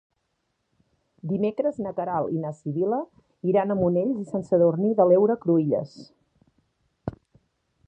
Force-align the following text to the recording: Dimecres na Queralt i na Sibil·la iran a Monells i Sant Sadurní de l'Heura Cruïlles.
Dimecres 1.31 1.77
na 1.87 1.91
Queralt 1.99 2.33
i 2.37 2.41
na 2.45 2.53
Sibil·la 2.61 2.99
iran 3.51 3.75
a 3.75 3.77
Monells 3.83 4.25
i 4.25 4.27
Sant 4.31 4.49
Sadurní 4.49 4.93
de 5.01 5.09
l'Heura 5.11 5.39
Cruïlles. 5.47 5.95